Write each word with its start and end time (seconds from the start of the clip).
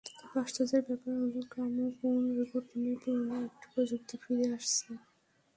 তবে 0.17 0.37
আশ্চর্যের 0.41 0.83
ব্যাপার 0.87 1.13
হলো, 1.21 1.39
গ্রামোফোন 1.51 2.21
রেকর্ড 2.37 2.67
নামের 2.71 2.97
পুরোনো 3.01 3.35
একটি 3.47 3.65
প্রযুক্তি 3.73 4.15
ফিরে 4.23 4.45
আসছে। 4.57 4.89